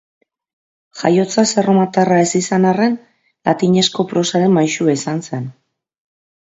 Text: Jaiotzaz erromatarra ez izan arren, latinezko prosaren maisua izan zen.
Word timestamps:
Jaiotzaz 1.01 1.43
erromatarra 1.63 2.17
ez 2.23 2.31
izan 2.41 2.67
arren, 2.71 2.97
latinezko 3.51 4.09
prosaren 4.15 4.59
maisua 4.61 5.01
izan 5.01 5.27
zen. 5.29 5.49